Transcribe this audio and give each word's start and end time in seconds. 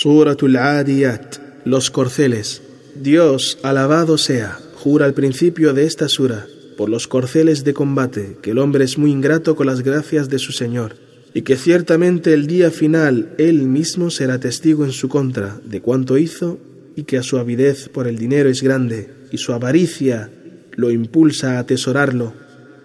Suratul 0.00 0.56
Adiyat, 0.58 1.38
los 1.64 1.90
corceles. 1.90 2.62
Dios, 2.94 3.58
alabado 3.64 4.16
sea, 4.16 4.56
jura 4.76 5.06
al 5.06 5.12
principio 5.12 5.74
de 5.74 5.86
esta 5.86 6.08
sura, 6.08 6.46
por 6.76 6.88
los 6.88 7.08
corceles 7.08 7.64
de 7.64 7.74
combate, 7.74 8.36
que 8.40 8.52
el 8.52 8.58
hombre 8.60 8.84
es 8.84 8.96
muy 8.96 9.10
ingrato 9.10 9.56
con 9.56 9.66
las 9.66 9.82
gracias 9.82 10.28
de 10.28 10.38
su 10.38 10.52
Señor, 10.52 10.94
y 11.34 11.42
que 11.42 11.56
ciertamente 11.56 12.32
el 12.32 12.46
día 12.46 12.70
final 12.70 13.34
él 13.38 13.64
mismo 13.64 14.10
será 14.10 14.38
testigo 14.38 14.84
en 14.84 14.92
su 14.92 15.08
contra 15.08 15.60
de 15.64 15.80
cuanto 15.80 16.16
hizo, 16.16 16.60
y 16.94 17.02
que 17.02 17.18
a 17.18 17.24
su 17.24 17.36
avidez 17.36 17.88
por 17.88 18.06
el 18.06 18.18
dinero 18.18 18.48
es 18.48 18.62
grande, 18.62 19.10
y 19.32 19.38
su 19.38 19.52
avaricia 19.52 20.30
lo 20.76 20.92
impulsa 20.92 21.56
a 21.56 21.58
atesorarlo. 21.58 22.34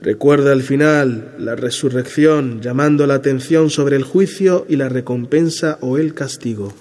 Recuerda 0.01 0.51
al 0.51 0.63
final 0.63 1.35
la 1.37 1.55
resurrección, 1.55 2.59
llamando 2.59 3.05
la 3.05 3.13
atención 3.13 3.69
sobre 3.69 3.97
el 3.97 4.03
juicio 4.03 4.65
y 4.67 4.77
la 4.77 4.89
recompensa 4.89 5.77
o 5.79 5.99
el 5.99 6.15
castigo. 6.15 6.73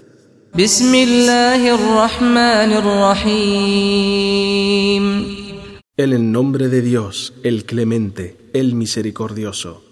En 5.96 6.12
el 6.12 6.30
nombre 6.30 6.68
de 6.68 6.82
Dios, 6.82 7.32
el 7.42 7.64
clemente, 7.64 8.36
el 8.52 8.74
misericordioso. 8.74 9.82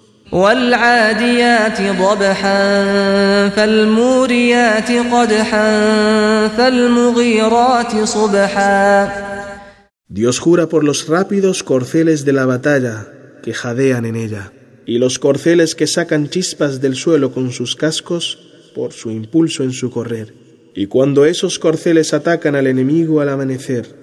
Dios 10.08 10.38
jura 10.40 10.66
por 10.68 10.84
los 10.84 11.08
rápidos 11.08 11.62
corceles 11.62 12.26
de 12.26 12.34
la 12.34 12.44
batalla 12.44 13.06
que 13.42 13.54
jadean 13.54 14.04
en 14.04 14.16
ella, 14.16 14.52
y 14.84 14.98
los 14.98 15.18
corceles 15.18 15.74
que 15.74 15.86
sacan 15.86 16.28
chispas 16.28 16.82
del 16.82 16.96
suelo 16.96 17.32
con 17.32 17.50
sus 17.50 17.76
cascos 17.76 18.38
por 18.74 18.92
su 18.92 19.10
impulso 19.10 19.62
en 19.62 19.72
su 19.72 19.90
correr. 19.90 20.39
Y 20.74 20.86
cuando 20.86 21.24
esos 21.24 21.58
corceles 21.58 22.14
atacan 22.14 22.54
al 22.54 22.66
enemigo 22.66 23.20
al 23.20 23.28
amanecer, 23.28 24.00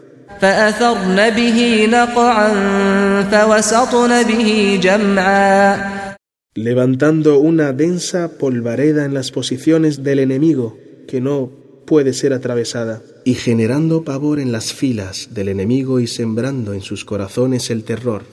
levantando 6.55 7.39
una 7.39 7.71
densa 7.71 8.37
polvareda 8.37 9.05
en 9.05 9.13
las 9.13 9.31
posiciones 9.31 10.03
del 10.03 10.19
enemigo 10.19 10.77
que 11.07 11.21
no 11.21 11.51
puede 11.85 12.13
ser 12.13 12.33
atravesada, 12.33 13.01
y 13.23 13.35
generando 13.35 14.03
pavor 14.03 14.39
en 14.39 14.51
las 14.51 14.73
filas 14.73 15.29
del 15.31 15.47
enemigo 15.47 15.99
y 15.99 16.07
sembrando 16.07 16.73
en 16.73 16.81
sus 16.81 17.05
corazones 17.05 17.69
el 17.69 17.83
terror. 17.83 18.23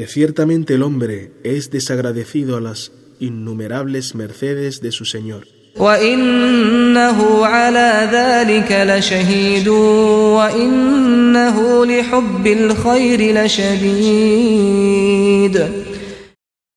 Que 0.00 0.06
ciertamente 0.06 0.72
el 0.76 0.82
hombre 0.82 1.30
es 1.44 1.70
desagradecido 1.70 2.56
a 2.56 2.62
las 2.62 2.90
innumerables 3.18 4.14
mercedes 4.14 4.80
de 4.80 4.92
su 4.92 5.04
Señor. 5.04 5.46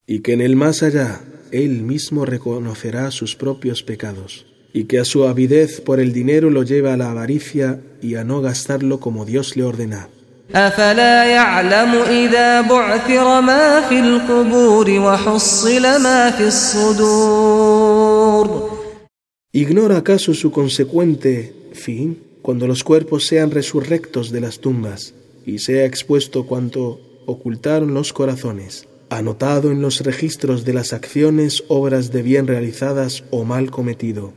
Y 0.06 0.20
que 0.20 0.34
en 0.34 0.42
el 0.42 0.58
más 0.58 0.84
allá 0.84 1.22
él 1.52 1.82
mismo 1.82 2.26
reconocerá 2.26 3.10
sus 3.12 3.38
propios 3.38 3.84
pecados 3.84 4.46
y 4.74 4.84
que 4.84 5.00
a 5.00 5.06
su 5.06 5.24
avidez 5.30 5.80
por 5.80 6.02
el 6.02 6.12
dinero 6.12 6.50
lo 6.50 6.64
lleva 6.64 6.94
a 6.94 6.98
la 6.98 7.12
avaricia 7.12 7.80
y 8.02 8.16
a 8.16 8.26
no 8.26 8.42
gastarlo 8.42 9.00
como 9.00 9.24
Dios 9.24 9.56
le 9.56 9.64
ordena. 9.64 10.10
¿Ignora 19.52 19.98
acaso 19.98 20.34
su 20.34 20.52
consecuente 20.52 21.54
fin 21.74 22.22
cuando 22.42 22.68
los 22.68 22.84
cuerpos 22.84 23.26
sean 23.26 23.52
resurrectos 23.52 24.32
de 24.32 24.42
las 24.42 24.60
tumbas 24.60 25.14
y 25.46 25.60
sea 25.60 25.86
expuesto 25.86 26.46
cuanto 26.46 27.00
ocultaron 27.26 27.94
los 27.94 28.12
corazones, 28.12 28.88
anotado 29.10 29.72
en 29.72 29.82
los 29.82 30.02
registros 30.02 30.66
de 30.66 30.74
las 30.74 30.92
acciones, 30.92 31.64
obras 31.70 32.12
de 32.12 32.22
bien 32.22 32.48
realizadas 32.48 33.24
o 33.32 33.46
mal 33.46 33.72
cometido? 33.72 34.34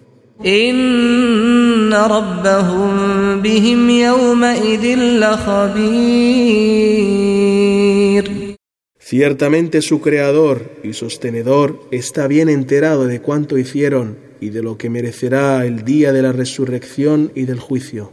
Ciertamente 8.99 9.83
su 9.83 10.01
creador 10.01 10.73
y 10.83 10.93
sostenedor 10.93 11.81
está 11.93 12.27
bien 12.27 12.49
enterado 12.49 13.07
de 13.07 13.21
cuánto 13.21 13.57
hicieron 13.57 14.19
y 14.41 14.51
de 14.51 14.63
lo 14.63 14.77
que 14.79 14.91
merecerá 14.91 15.65
el 15.65 15.85
día 15.85 16.13
de 16.13 16.23
la 16.23 16.33
resurrección 16.33 17.31
y 17.35 17.45
del 17.45 17.61
juicio. 17.61 18.13